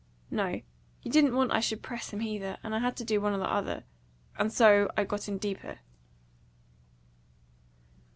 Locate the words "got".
5.03-5.27